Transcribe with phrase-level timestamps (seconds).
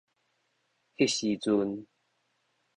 [0.97, 1.85] 彼時陣